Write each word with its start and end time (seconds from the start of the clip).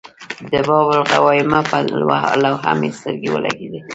د 0.51 0.53
باب 0.67 0.87
الغوانمه 0.97 1.59
پر 1.69 1.83
لوحه 2.43 2.71
مې 2.79 2.89
سترګې 2.97 3.29
ولګېدې. 3.31 3.79